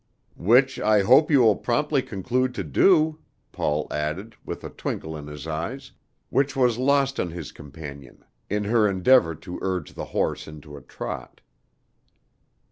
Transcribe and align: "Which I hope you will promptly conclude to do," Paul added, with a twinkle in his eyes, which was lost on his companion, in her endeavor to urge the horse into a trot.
"Which 0.39 0.79
I 0.79 1.03
hope 1.03 1.29
you 1.29 1.41
will 1.41 1.57
promptly 1.57 2.01
conclude 2.01 2.55
to 2.55 2.63
do," 2.63 3.19
Paul 3.51 3.85
added, 3.91 4.33
with 4.43 4.63
a 4.63 4.71
twinkle 4.71 5.15
in 5.15 5.27
his 5.27 5.45
eyes, 5.45 5.91
which 6.31 6.55
was 6.55 6.79
lost 6.79 7.19
on 7.19 7.29
his 7.29 7.51
companion, 7.51 8.25
in 8.49 8.63
her 8.63 8.89
endeavor 8.89 9.35
to 9.35 9.59
urge 9.61 9.93
the 9.93 10.05
horse 10.05 10.47
into 10.47 10.75
a 10.75 10.81
trot. 10.81 11.41